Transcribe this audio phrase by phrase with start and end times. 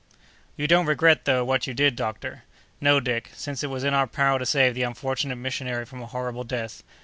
[0.57, 2.41] "You don't regret, though, what you did, doctor?"
[2.81, 6.07] "No, Dick, since it was in our power to save that unfortunate missionary from a
[6.07, 6.81] horrible death.